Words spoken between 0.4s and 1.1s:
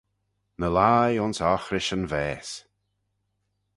Ny lhie